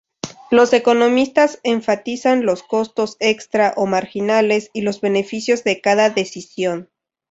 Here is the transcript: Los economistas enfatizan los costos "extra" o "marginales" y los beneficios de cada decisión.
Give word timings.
Los 0.49 0.73
economistas 0.73 1.59
enfatizan 1.61 2.43
los 2.43 2.63
costos 2.63 3.17
"extra" 3.19 3.75
o 3.77 3.85
"marginales" 3.85 4.71
y 4.73 4.81
los 4.81 4.99
beneficios 4.99 5.63
de 5.63 5.79
cada 5.79 6.09
decisión. 6.09 6.89